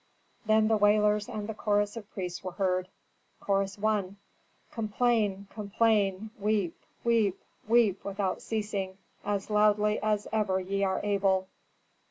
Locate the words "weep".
6.39-6.75, 7.03-7.39, 7.67-8.03